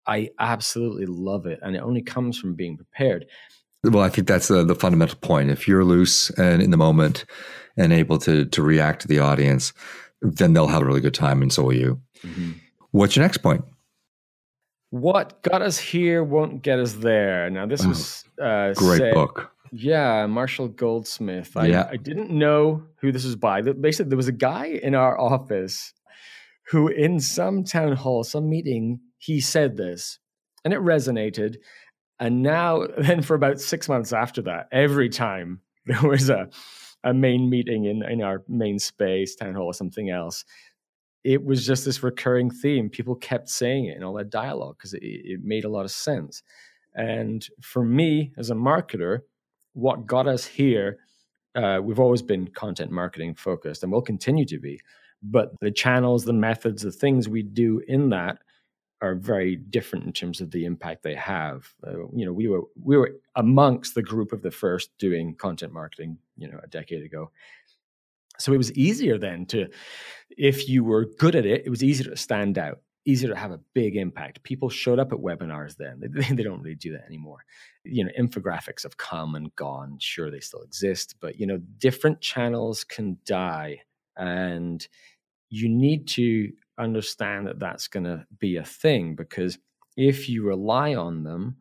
[0.06, 1.60] I absolutely love it.
[1.62, 3.26] And it only comes from being prepared.
[3.82, 5.50] Well, I think that's the, the fundamental point.
[5.50, 7.24] If you're loose and in the moment
[7.76, 9.72] and able to to react to the audience,
[10.22, 12.00] then they'll have a really good time, and so will you.
[12.22, 12.52] Mm-hmm.
[12.90, 13.64] What's your next point?
[14.90, 17.48] What got us here won't get us there.
[17.48, 19.52] Now, this was uh, great said, book.
[19.72, 21.56] Yeah, Marshall Goldsmith.
[21.56, 21.88] I, yeah.
[21.90, 23.62] I didn't know who this was by.
[23.62, 25.94] Basically, there was a guy in our office
[26.70, 30.18] who, in some town hall, some meeting, he said this,
[30.64, 31.56] and it resonated.
[32.18, 36.48] And now, then, for about six months after that, every time there was a
[37.04, 40.44] a main meeting in in our main space, town hall, or something else,
[41.24, 42.88] it was just this recurring theme.
[42.88, 45.90] People kept saying it in all that dialogue because it, it made a lot of
[45.90, 46.42] sense.
[46.94, 49.20] And for me, as a marketer,
[49.74, 50.98] what got us here,
[51.54, 54.80] uh, we've always been content marketing focused and will continue to be.
[55.22, 58.38] But the channels, the methods, the things we do in that
[59.02, 61.72] are very different in terms of the impact they have.
[61.86, 65.72] Uh, you know, we were we were amongst the group of the first doing content
[65.72, 67.30] marketing, you know, a decade ago.
[68.38, 69.68] So it was easier then to,
[70.30, 73.50] if you were good at it, it was easier to stand out easier to have
[73.50, 74.42] a big impact.
[74.42, 76.00] People showed up at webinars then.
[76.10, 77.44] They, they, don't really do that anymore.
[77.84, 79.96] You know, infographics have come and gone.
[80.00, 83.80] Sure, they still exist, but you know, different channels can die,
[84.16, 84.86] and
[85.48, 89.58] you need to understand that that's going to be a thing because
[89.96, 91.56] if you rely on them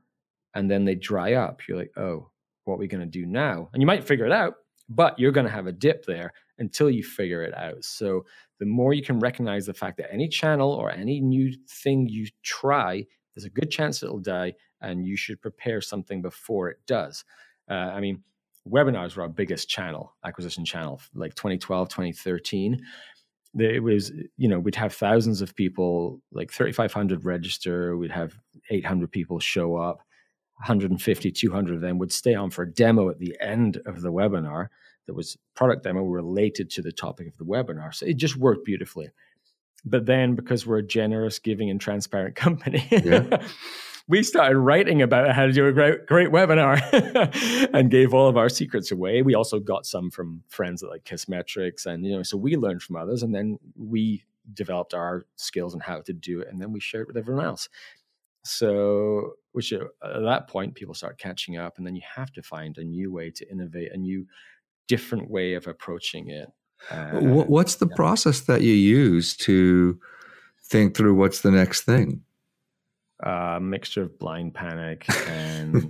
[0.53, 2.29] and then they dry up, you're like, oh,
[2.65, 3.69] what are we going to do now?
[3.73, 4.55] And you might figure it out,
[4.87, 7.83] but you're going to have a dip there until you figure it out.
[7.83, 8.25] So
[8.59, 12.27] the more you can recognize the fact that any channel or any new thing you
[12.43, 17.23] try, there's a good chance it'll die, and you should prepare something before it does.
[17.69, 18.23] Uh, I mean,
[18.67, 22.79] webinars were our biggest channel, acquisition channel, like 2012, 2013.
[23.57, 28.33] It was, you know, we'd have thousands of people, like 3,500 register, we'd have
[28.69, 29.97] 800 people show up.
[30.57, 34.11] 150, 200 of them would stay on for a demo at the end of the
[34.11, 34.67] webinar
[35.07, 37.93] that was product demo related to the topic of the webinar.
[37.93, 39.09] So it just worked beautifully.
[39.85, 43.41] But then because we're a generous, giving, and transparent company, yeah.
[44.09, 46.81] We started writing about how to do a great, great webinar
[47.73, 49.21] and gave all of our secrets away.
[49.21, 51.85] We also got some from friends at like Kissmetrics.
[51.85, 54.23] And, you know, so we learned from others and then we
[54.55, 56.47] developed our skills and how to do it.
[56.47, 57.69] And then we shared it with everyone else.
[58.43, 62.41] So, which uh, at that point, people start catching up, and then you have to
[62.41, 64.25] find a new way to innovate, a new,
[64.87, 66.49] different way of approaching it.
[66.89, 67.95] Uh, what's the yeah.
[67.95, 69.99] process that you use to
[70.63, 72.23] think through what's the next thing?
[73.21, 75.75] A uh, mixture of blind panic and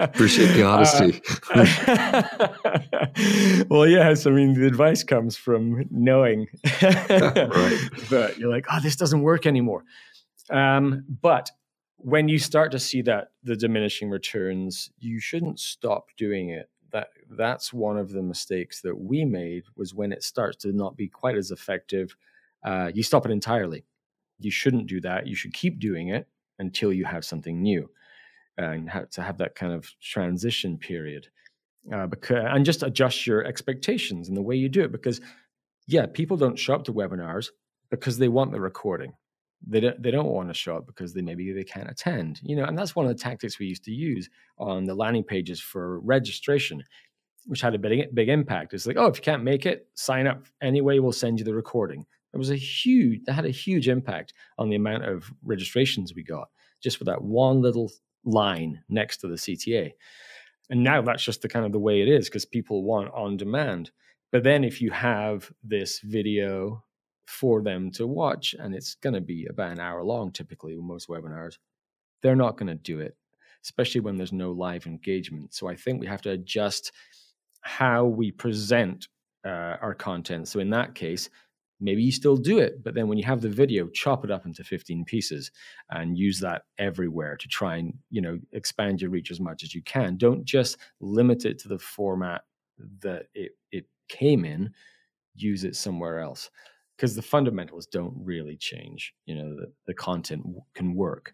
[0.00, 1.22] appreciate the honesty.
[1.54, 2.48] Uh,
[3.70, 6.48] well, yes, I mean the advice comes from knowing,
[6.82, 7.78] right?
[8.10, 9.84] But you're like, oh, this doesn't work anymore.
[10.50, 11.52] Um, but
[11.98, 16.68] when you start to see that the diminishing returns, you shouldn't stop doing it.
[16.90, 20.96] That that's one of the mistakes that we made was when it starts to not
[20.96, 22.16] be quite as effective,
[22.64, 23.84] uh, you stop it entirely.
[24.40, 25.26] You shouldn't do that.
[25.26, 26.26] You should keep doing it
[26.58, 27.88] until you have something new,
[28.56, 31.28] and have to have that kind of transition period,
[31.92, 34.92] uh, because and just adjust your expectations and the way you do it.
[34.92, 35.20] Because
[35.86, 37.48] yeah, people don't show up to webinars
[37.90, 39.12] because they want the recording
[39.66, 42.54] they don't they don't want to show up because they maybe they can't attend you
[42.54, 45.60] know and that's one of the tactics we used to use on the landing pages
[45.60, 46.82] for registration
[47.46, 50.26] which had a big big impact it's like oh if you can't make it sign
[50.26, 53.88] up anyway we'll send you the recording it was a huge that had a huge
[53.88, 56.48] impact on the amount of registrations we got
[56.82, 57.90] just for that one little
[58.24, 59.90] line next to the cta
[60.70, 63.36] and now that's just the kind of the way it is because people want on
[63.36, 63.90] demand
[64.30, 66.82] but then if you have this video
[67.26, 71.08] for them to watch, and it's going to be about an hour long typically most
[71.08, 71.58] webinars,
[72.22, 73.16] they're not going to do it,
[73.64, 75.54] especially when there's no live engagement.
[75.54, 76.92] So I think we have to adjust
[77.60, 79.08] how we present
[79.44, 80.48] uh, our content.
[80.48, 81.28] So in that case,
[81.80, 84.46] maybe you still do it, but then when you have the video, chop it up
[84.46, 85.50] into 15 pieces
[85.90, 89.74] and use that everywhere to try and you know expand your reach as much as
[89.74, 90.16] you can.
[90.16, 92.42] Don't just limit it to the format
[93.00, 94.70] that it, it came in.
[95.34, 96.50] Use it somewhere else
[96.96, 99.14] because the fundamentals don't really change.
[99.26, 101.32] You know, the, the content can work.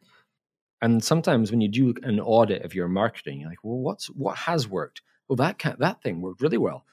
[0.82, 4.36] And sometimes when you do an audit of your marketing, you're like, well, what's what
[4.36, 5.00] has worked?
[5.28, 6.84] Well, that can, that thing worked really well.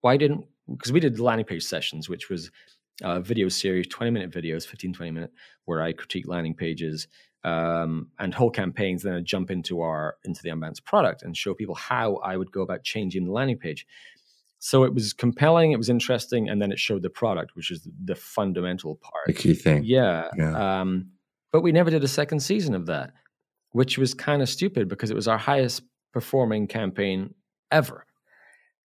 [0.00, 0.46] Why didn't?
[0.70, 2.50] Because we did landing page sessions, which was
[3.02, 5.32] a video series, 20 minute videos, 15, 20 minute,
[5.64, 7.08] where I critique landing pages
[7.44, 9.02] um, and whole campaigns.
[9.02, 12.52] Then I jump into our into the Unbounce product and show people how I would
[12.52, 13.86] go about changing the landing page
[14.58, 17.88] so it was compelling it was interesting and then it showed the product which is
[18.04, 20.80] the fundamental part the key thing yeah, yeah.
[20.80, 21.10] Um,
[21.52, 23.12] but we never did a second season of that
[23.70, 27.34] which was kind of stupid because it was our highest performing campaign
[27.70, 28.04] ever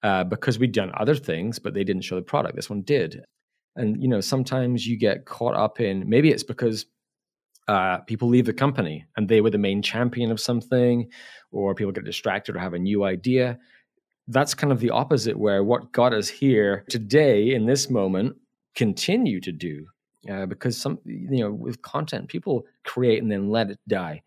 [0.04, 2.56] uh, because we'd done other things but they didn't show the product.
[2.56, 3.24] This one did.
[3.76, 6.86] And you know sometimes you get caught up in maybe it's because
[7.68, 11.10] uh, people leave the company and they were the main champion of something
[11.52, 13.58] or people get distracted or have a new idea.
[14.28, 18.36] That's kind of the opposite where what got us here today in this moment
[18.76, 19.86] continue to do
[20.30, 24.22] uh, because some you know with content people create and then let it die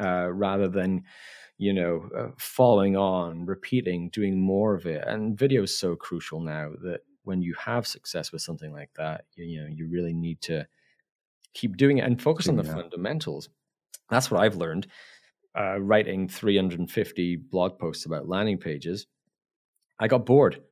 [0.00, 1.02] uh, rather than
[1.56, 6.40] you know uh, falling on repeating doing more of it and video is so crucial
[6.40, 10.14] now that when you have success with something like that you, you know you really
[10.14, 10.66] need to
[11.54, 13.48] keep doing it and focus on the fundamentals
[14.08, 14.86] that's what i've learned
[15.58, 19.06] uh, writing 350 blog posts about landing pages
[19.98, 20.62] I got bored.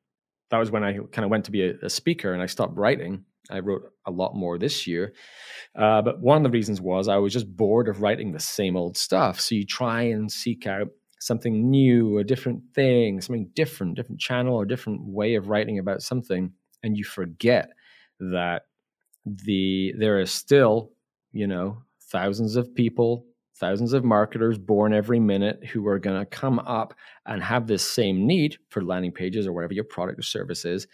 [0.49, 2.77] That was when I kind of went to be a, a speaker and I stopped
[2.77, 3.25] writing.
[3.49, 5.13] I wrote a lot more this year.
[5.75, 8.75] Uh, but one of the reasons was I was just bored of writing the same
[8.75, 9.39] old stuff.
[9.39, 10.87] So you try and seek out
[11.19, 16.01] something new, a different thing, something different, different channel or different way of writing about
[16.01, 16.51] something.
[16.83, 17.69] And you forget
[18.19, 18.63] that
[19.25, 20.91] the there is still,
[21.31, 23.25] you know, thousands of people
[23.59, 26.93] thousands of marketers born every minute who are going to come up
[27.25, 30.87] and have this same need for landing pages or whatever your product or service is.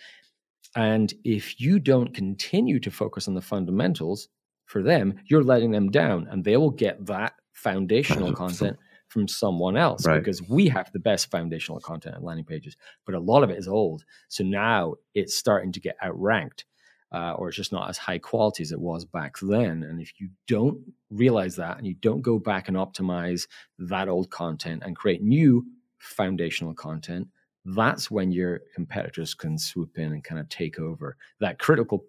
[0.75, 4.27] And if you don't continue to focus on the fundamentals
[4.65, 8.77] for them, you're letting them down and they will get that foundational content
[9.09, 10.17] from someone else Right.
[10.17, 13.59] because we have the best foundational content and landing pages, but a lot of it
[13.59, 14.03] is old.
[14.29, 16.65] So now it's starting to get outranked,
[17.11, 19.83] uh, or it's just not as high quality as it was back then.
[19.83, 20.79] And if you don't
[21.11, 23.45] realize that and you don't go back and optimize
[23.77, 25.63] that old content and create new
[25.99, 27.27] foundational content,
[27.65, 32.05] that's when your competitors can swoop in and kind of take over that critical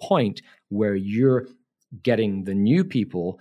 [0.00, 1.46] point where you're
[2.02, 3.38] getting the new people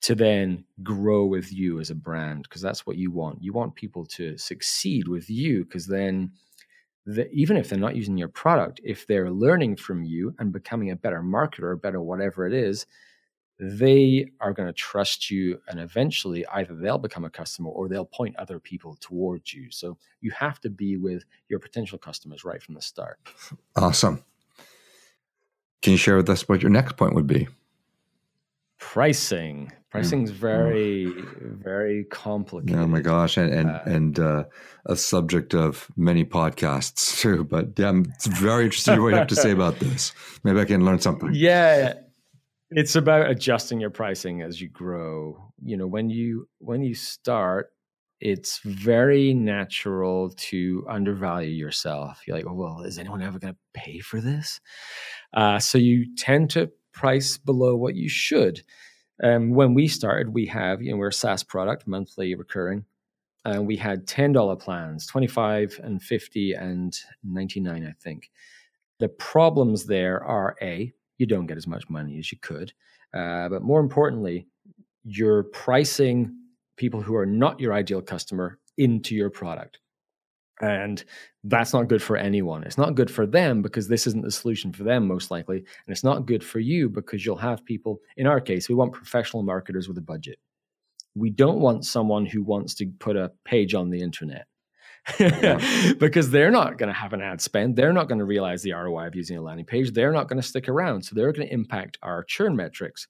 [0.00, 3.42] to then grow with you as a brand because that's what you want.
[3.42, 6.30] You want people to succeed with you because then
[7.04, 10.90] the, even if they're not using your product, if they're learning from you and becoming
[10.90, 12.86] a better marketer, better whatever it is,
[13.58, 18.04] they are going to trust you and eventually either they'll become a customer or they'll
[18.04, 19.70] point other people towards you.
[19.70, 23.18] So you have to be with your potential customers right from the start.
[23.76, 24.22] Awesome.
[25.82, 27.48] Can you share with us what your next point would be?
[28.78, 29.72] Pricing.
[29.90, 31.06] Pricing is very,
[31.40, 32.78] very complicated.
[32.78, 34.44] Oh my gosh, and and Uh, and uh,
[34.86, 37.44] a subject of many podcasts too.
[37.44, 40.12] But yeah, I'm very interested in what you have to say about this.
[40.44, 41.30] Maybe I can learn something.
[41.32, 41.94] Yeah,
[42.70, 45.52] it's about adjusting your pricing as you grow.
[45.62, 47.72] You know, when you when you start,
[48.20, 52.22] it's very natural to undervalue yourself.
[52.26, 54.60] You're like, oh well, is anyone ever going to pay for this?
[55.32, 58.62] Uh, so you tend to price below what you should.
[59.22, 62.84] Um, when we started, we have you know we're a SaaS product, monthly recurring,
[63.44, 68.30] and we had ten dollar plans, twenty five and fifty and ninety nine, I think.
[68.98, 72.72] The problems there are a you don't get as much money as you could,
[73.14, 74.46] uh, but more importantly,
[75.04, 76.34] you're pricing
[76.76, 79.78] people who are not your ideal customer into your product.
[80.60, 81.04] And
[81.44, 82.64] that's not good for anyone.
[82.64, 85.58] It's not good for them because this isn't the solution for them, most likely.
[85.58, 88.92] And it's not good for you because you'll have people, in our case, we want
[88.92, 90.38] professional marketers with a budget.
[91.14, 94.46] We don't want someone who wants to put a page on the internet.
[95.98, 97.76] because they're not going to have an ad spend.
[97.76, 99.92] They're not going to realize the ROI of using a landing page.
[99.92, 101.02] They're not going to stick around.
[101.02, 103.08] So they're going to impact our churn metrics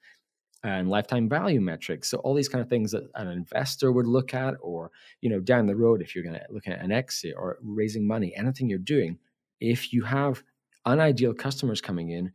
[0.63, 2.09] and lifetime value metrics.
[2.09, 5.41] So all these kind of things that an investor would look at, or you know,
[5.41, 8.69] down the road, if you're going to look at an exit or raising money, anything
[8.69, 9.19] you're doing,
[9.61, 10.43] if you have
[10.87, 12.33] unideal customers coming in,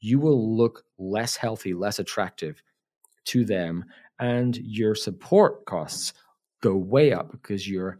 [0.00, 2.62] you will look less healthy, less attractive
[3.24, 3.84] to them,
[4.18, 6.12] and your support costs
[6.60, 7.98] go way up because you're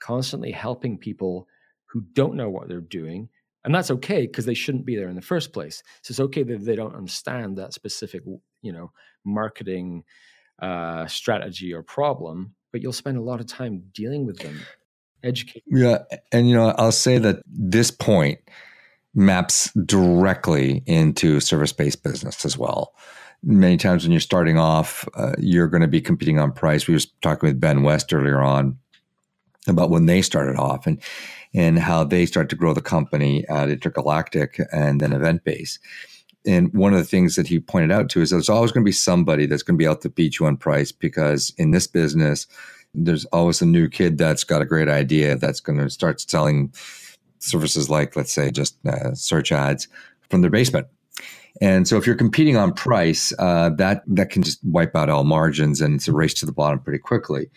[0.00, 1.46] constantly helping people
[1.86, 3.28] who don't know what they're doing.
[3.64, 5.82] And that's okay because they shouldn't be there in the first place.
[6.02, 8.22] So it's okay that they don't understand that specific,
[8.62, 8.90] you know,
[9.24, 10.04] marketing
[10.60, 14.60] uh, strategy or problem, but you'll spend a lot of time dealing with them,
[15.22, 15.62] educating.
[15.66, 15.98] Yeah,
[16.32, 18.38] and you know, I'll say that this point
[19.14, 22.94] maps directly into service-based business as well.
[23.42, 26.86] Many times when you're starting off, uh, you're going to be competing on price.
[26.86, 28.78] We were talking with Ben West earlier on
[29.68, 31.00] about when they started off and
[31.52, 35.78] and how they started to grow the company at Intergalactic and then Event Base.
[36.46, 38.88] And one of the things that he pointed out to is there's always going to
[38.88, 41.86] be somebody that's going to be out to beat you on price because in this
[41.86, 42.46] business,
[42.94, 46.72] there's always a new kid that's got a great idea that's going to start selling
[47.40, 49.88] services like, let's say, just uh, search ads
[50.28, 50.86] from their basement.
[51.60, 55.24] And so, if you're competing on price, uh, that that can just wipe out all
[55.24, 57.50] margins, and it's a race to the bottom pretty quickly.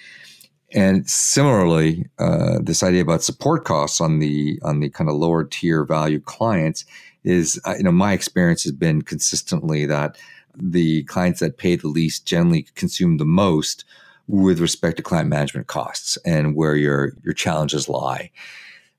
[0.73, 5.43] And similarly, uh, this idea about support costs on the on the kind of lower
[5.43, 6.83] tier value clients
[7.23, 10.17] is, uh, you know, my experience has been consistently that
[10.55, 13.85] the clients that pay the least generally consume the most
[14.27, 18.31] with respect to client management costs and where your your challenges lie.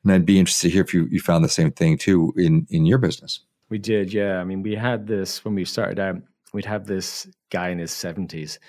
[0.04, 2.66] And I'd be interested to hear if you, you found the same thing too in
[2.70, 3.40] in your business.
[3.68, 4.38] We did, yeah.
[4.38, 6.16] I mean, we had this when we started out.
[6.52, 8.60] We'd have this guy in his seventies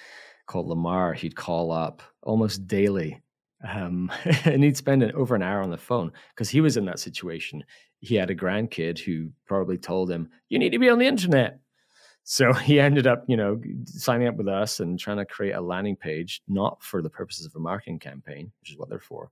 [0.47, 1.13] called Lamar.
[1.13, 3.21] He'd call up almost daily,
[3.67, 4.11] um,
[4.45, 6.99] and he'd spend an, over an hour on the phone because he was in that
[6.99, 7.63] situation.
[8.01, 11.59] He had a grandkid who probably told him, "You need to be on the internet."
[12.23, 15.61] So he ended up, you know, signing up with us and trying to create a
[15.61, 19.29] landing page, not for the purposes of a marketing campaign, which is what they're for,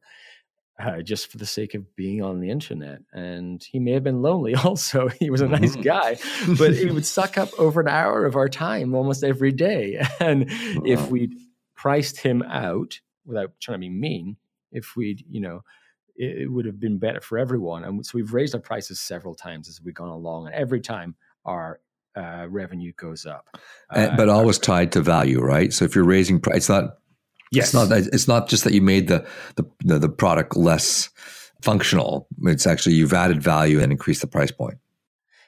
[0.80, 3.00] uh, just for the sake of being on the internet.
[3.12, 5.08] And he may have been lonely also.
[5.08, 5.84] He was a nice Mhm.
[5.84, 6.18] guy,
[6.58, 10.00] but he would suck up over an hour of our time almost every day.
[10.20, 10.46] And
[10.86, 11.10] if Wow.
[11.76, 14.38] Priced him out without trying to be mean,
[14.72, 15.64] if we'd, you know,
[16.16, 17.84] it, it would have been better for everyone.
[17.84, 20.48] And so we've raised our prices several times as we've gone along.
[20.48, 21.16] And every time
[21.46, 21.80] our
[22.16, 23.48] uh, revenue goes up.
[23.92, 25.74] And- Uh, but always tied to value, right?
[25.74, 26.98] So if you're raising price, it's not
[27.52, 27.66] yes.
[27.68, 27.92] It's not.
[27.92, 31.10] It's not just that you made the the the, the product less
[31.62, 32.28] functional.
[32.44, 34.78] It's actually you've added value and increased the price point.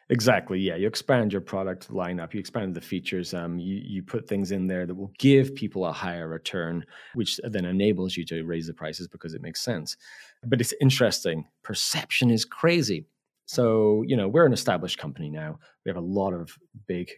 [0.09, 0.59] Exactly.
[0.59, 4.51] Yeah, you expand your product lineup, you expand the features, um, you you put things
[4.51, 6.85] in there that will give people a higher return,
[7.15, 9.97] which then enables you to raise the prices because it makes sense.
[10.45, 11.45] But it's interesting.
[11.63, 13.07] Perception is crazy.
[13.47, 15.57] So you know we're an established company now.
[15.83, 16.55] We have a lot of
[16.87, 17.09] big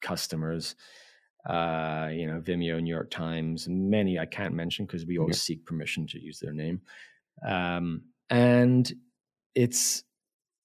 [0.00, 0.74] customers.
[1.48, 5.54] Uh, you know, Vimeo, New York Times, many I can't mention because we always yeah.
[5.54, 6.80] seek permission to use their name.
[7.46, 8.92] Um, and
[9.54, 10.02] it's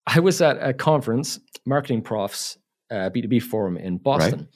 [0.08, 2.58] I was at a conference, Marketing Profs
[2.92, 4.48] uh, B2B forum in Boston, right.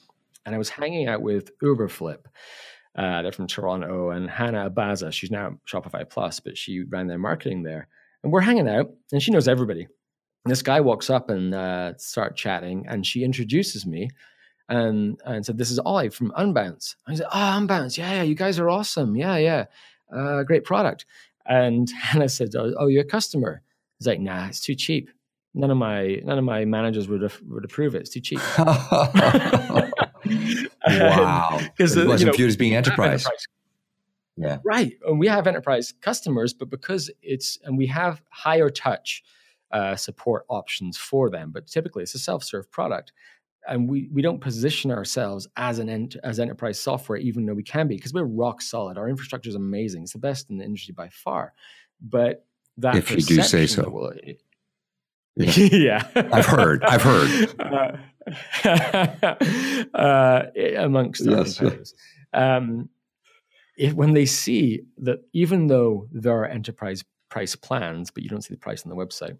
[0.46, 2.24] and I was hanging out with Uberflip.
[2.96, 5.12] Uh, they're from Toronto, and Hana Abaza.
[5.12, 7.88] She's now Shopify Plus, but she ran their marketing there.
[8.22, 9.82] And we're hanging out, and she knows everybody.
[9.82, 14.10] And this guy walks up and uh, start chatting, and she introduces me
[14.68, 18.34] and and said, "This is Oli from Unbounce." I said, "Oh, Unbounce, yeah, yeah, you
[18.34, 19.64] guys are awesome, yeah, yeah,
[20.14, 21.06] uh, great product."
[21.46, 23.62] And Hana said, "Oh, oh you're a customer."
[23.98, 25.10] He's like, "Nah, it's too cheap."
[25.58, 28.02] None of my none of my managers would would approve it.
[28.02, 28.40] It's too cheap.
[30.86, 33.26] wow, because it wasn't viewed as being enterprise.
[33.26, 33.46] enterprise.
[34.36, 34.92] Yeah, right.
[35.04, 39.24] And we have enterprise customers, but because it's and we have higher touch
[39.72, 43.12] uh, support options for them, but typically it's a self serve product.
[43.66, 47.62] And we, we don't position ourselves as an ent- as enterprise software, even though we
[47.62, 48.96] can be, because we're rock solid.
[48.96, 51.52] Our infrastructure is amazing; it's the best in the industry by far.
[52.00, 52.46] But
[52.78, 54.12] that if you do say so, will,
[55.56, 56.06] yeah.
[56.14, 56.82] I've heard.
[56.84, 57.60] I've heard.
[57.60, 57.96] Uh,
[59.96, 60.42] uh,
[60.76, 61.60] amongst yes.
[61.60, 61.94] others.
[62.32, 62.88] Um,
[63.76, 68.42] if, when they see that even though there are enterprise price plans, but you don't
[68.42, 69.38] see the price on the website,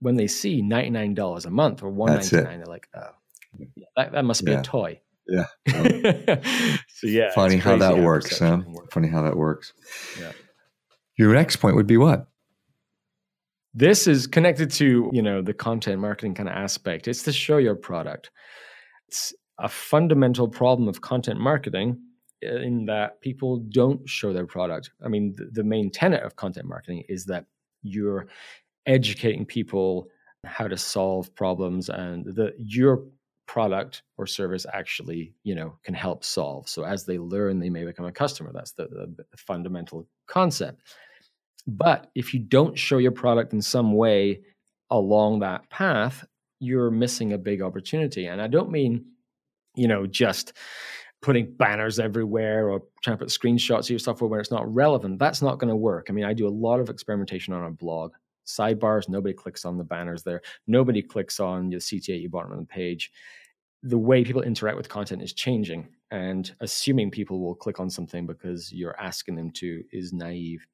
[0.00, 3.66] when they see $99 a month or 199, they're like, oh,
[3.96, 4.60] that, that must be yeah.
[4.60, 5.00] a toy.
[5.28, 5.44] Yeah.
[6.88, 7.32] so yeah.
[7.34, 8.74] Funny how that works, Sam.
[8.90, 9.72] Funny how that works.
[10.18, 10.32] Yeah.
[11.18, 12.28] Your next point would be what?
[13.78, 17.06] This is connected to, you know, the content marketing kind of aspect.
[17.06, 18.30] It's to show your product.
[19.08, 22.00] It's a fundamental problem of content marketing
[22.40, 24.92] in that people don't show their product.
[25.04, 27.44] I mean, the, the main tenet of content marketing is that
[27.82, 28.28] you're
[28.86, 30.08] educating people
[30.46, 33.02] how to solve problems and that your
[33.46, 37.84] product or service actually you know can help solve so as they learn they may
[37.84, 40.82] become a customer that's the, the, the fundamental concept
[41.66, 44.42] but if you don't show your product in some way
[44.90, 46.24] along that path,
[46.60, 48.26] you're missing a big opportunity.
[48.26, 49.04] And I don't mean,
[49.74, 50.52] you know, just
[51.22, 55.18] putting banners everywhere or trying to put screenshots of your software where it's not relevant.
[55.18, 56.06] That's not going to work.
[56.08, 58.12] I mean, I do a lot of experimentation on a blog.
[58.46, 60.40] Sidebars, nobody clicks on the banners there.
[60.68, 63.10] Nobody clicks on the CTA you bottom of the page.
[63.82, 68.24] The way people interact with content is changing, and assuming people will click on something
[68.26, 70.64] because you're asking them to is naive.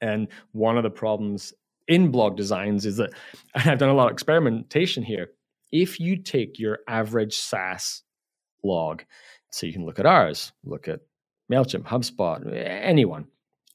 [0.00, 1.52] And one of the problems
[1.88, 3.10] in blog designs is that,
[3.54, 5.30] and I've done a lot of experimentation here.
[5.72, 8.02] If you take your average SaaS
[8.62, 9.02] blog,
[9.50, 11.00] so you can look at ours, look at
[11.50, 13.26] MailChimp, HubSpot, anyone.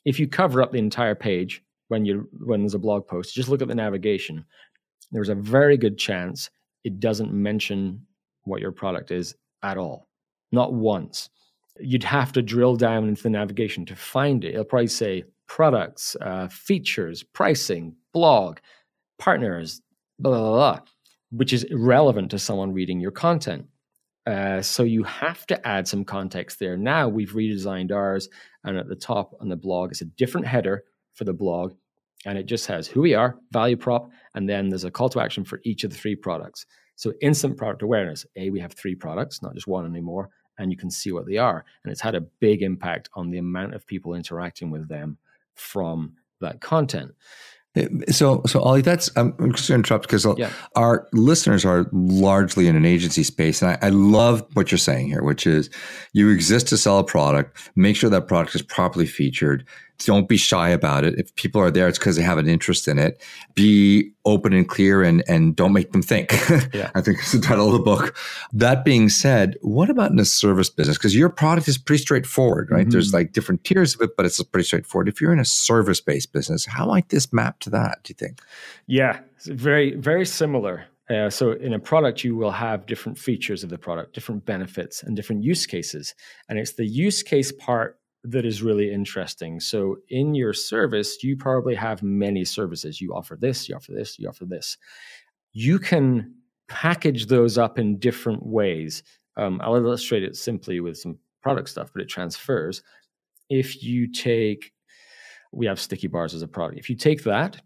[0.05, 3.49] If you cover up the entire page when you when there's a blog post, just
[3.49, 4.45] look at the navigation.
[5.11, 6.49] There's a very good chance
[6.83, 8.05] it doesn't mention
[8.43, 10.07] what your product is at all.
[10.51, 11.29] Not once.
[11.79, 14.49] You'd have to drill down into the navigation to find it.
[14.49, 18.59] It'll probably say products, uh, features, pricing, blog,
[19.19, 19.81] partners,
[20.19, 20.79] blah, blah, blah,
[21.31, 23.65] which is irrelevant to someone reading your content.
[24.25, 26.77] Uh, so you have to add some context there.
[26.77, 28.29] Now we've redesigned ours,
[28.63, 31.73] and at the top on the blog, it's a different header for the blog,
[32.25, 35.19] and it just has who we are, value prop, and then there's a call to
[35.19, 36.65] action for each of the three products.
[36.95, 38.25] So instant product awareness.
[38.35, 41.37] A, we have three products, not just one anymore, and you can see what they
[41.37, 41.65] are.
[41.83, 45.17] And it's had a big impact on the amount of people interacting with them
[45.55, 47.11] from that content.
[47.75, 50.51] Uh, so, so Oli, that's I'm just going to interrupt because yeah.
[50.75, 55.07] our listeners are largely in an agency space, and I, I, love what you're saying
[55.07, 55.71] here, which is
[56.13, 57.71] you exist to sell a product.
[57.75, 59.67] Make sure that product is properly featured.
[59.99, 61.17] Don't be shy about it.
[61.17, 63.21] If people are there, it's because they have an interest in it.
[63.55, 66.33] Be open and clear, and and don't make them think.
[66.73, 66.89] Yeah.
[66.95, 68.15] I think it's the title of the book.
[68.51, 70.97] That being said, what about in a service business?
[70.97, 72.81] Because your product is pretty straightforward, right?
[72.81, 72.89] Mm-hmm.
[72.89, 75.07] There's like different tiers of it, but it's pretty straightforward.
[75.07, 77.99] If you're in a service based business, how might this map to that?
[78.03, 78.41] Do you think?
[78.87, 80.85] Yeah, very very similar.
[81.09, 85.03] Uh, so in a product, you will have different features of the product, different benefits,
[85.03, 86.15] and different use cases.
[86.47, 89.59] And it's the use case part that is really interesting.
[89.59, 93.01] So in your service, you probably have many services.
[93.01, 94.77] You offer this, you offer this, you offer this.
[95.51, 96.33] You can
[96.69, 99.03] package those up in different ways.
[99.35, 102.81] Um, I'll illustrate it simply with some product stuff, but it transfers.
[103.49, 104.71] If you take,
[105.51, 106.79] we have sticky bars as a product.
[106.79, 107.61] If you take that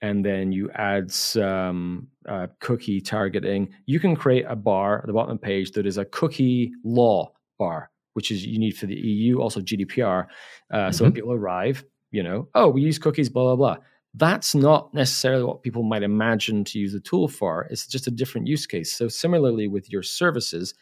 [0.00, 5.12] and then you add some uh, cookie targeting, you can create a bar at the
[5.12, 8.86] bottom of the page that is a cookie law bar, which is you need for
[8.86, 10.26] the EU, also GDPR.
[10.72, 10.90] Uh, mm-hmm.
[10.90, 13.76] So when people arrive, you know, oh, we use cookies, blah, blah, blah.
[14.12, 17.68] That's not necessarily what people might imagine to use the tool for.
[17.70, 18.92] It's just a different use case.
[18.92, 20.74] So, similarly with your services,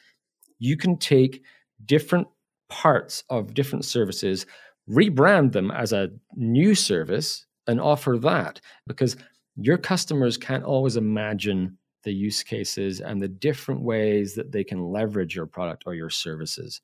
[0.59, 1.43] you can take
[1.84, 2.26] different
[2.70, 4.47] parts of different services,
[4.89, 9.14] rebrand them as a new service, and offer that because
[9.57, 11.76] your customers can't always imagine
[12.07, 16.09] the use cases and the different ways that they can leverage your product or your
[16.09, 16.80] services.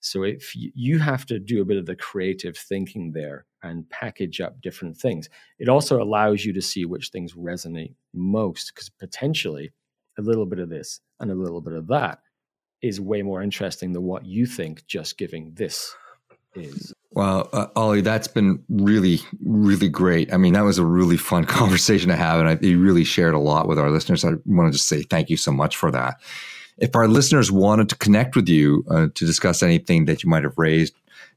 [0.00, 4.40] So if you have to do a bit of the creative thinking there and package
[4.40, 5.28] up different things,
[5.58, 9.72] it also allows you to see which things resonate most because potentially
[10.18, 12.20] a little bit of this and a little bit of that
[12.82, 15.94] is way more interesting than what you think just giving this
[16.54, 16.92] is.
[17.12, 20.32] Well, uh, Oli, that's been really, really great.
[20.32, 23.34] I mean, that was a really fun conversation to have, and I, you really shared
[23.34, 24.24] a lot with our listeners.
[24.24, 26.20] I want to just say thank you so much for that.
[26.80, 30.44] If our listeners wanted to connect with you uh, to discuss anything that you might
[30.44, 30.94] have raised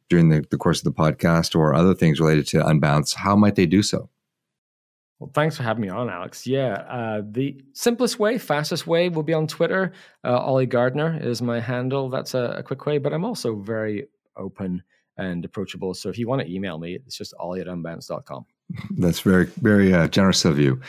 [0.09, 3.55] during the, the course of the podcast or other things related to Unbounce, how might
[3.55, 4.09] they do so?
[5.19, 6.45] Well, thanks for having me on, Alex.
[6.45, 9.93] Yeah, uh, the simplest way, fastest way will be on Twitter.
[10.23, 12.09] Uh, Oli Gardner is my handle.
[12.09, 14.83] That's a, a, quick way, but I'm also very open
[15.17, 15.93] and approachable.
[15.93, 18.45] So if you want to email me, it's just oli at unbounce.com.
[18.97, 20.81] That's very, very uh, generous of you.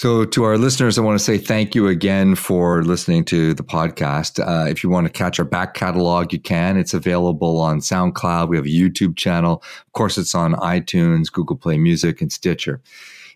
[0.00, 3.62] So, to our listeners, I want to say thank you again for listening to the
[3.62, 4.40] podcast.
[4.40, 6.78] Uh, if you want to catch our back catalog, you can.
[6.78, 8.48] It's available on SoundCloud.
[8.48, 9.62] We have a YouTube channel.
[9.62, 12.80] Of course, it's on iTunes, Google Play Music, and Stitcher.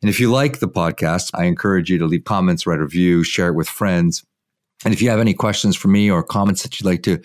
[0.00, 3.24] And if you like the podcast, I encourage you to leave comments, write a review,
[3.24, 4.24] share it with friends.
[4.86, 7.20] And if you have any questions for me or comments that you'd like to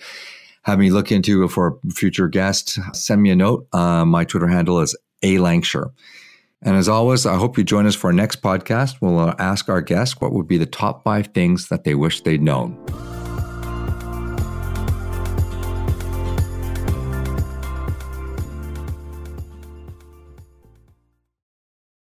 [0.64, 3.66] have me look into for a future guest, send me a note.
[3.72, 5.92] Uh, my Twitter handle is a Langshur.
[6.62, 8.98] And as always, I hope you join us for our next podcast.
[9.00, 12.20] We'll uh, ask our guests what would be the top five things that they wish
[12.20, 12.76] they'd known.